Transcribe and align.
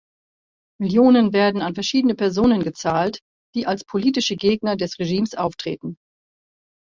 Millionen 0.81 1.31
werden 1.31 1.61
an 1.61 1.75
verschiedene 1.75 2.15
Personen 2.15 2.63
gezahlt, 2.63 3.19
die 3.53 3.67
als 3.67 3.85
politische 3.85 4.35
Gegner 4.35 4.75
des 4.75 4.97
Regimes 4.97 5.35
auftreten. 5.35 5.95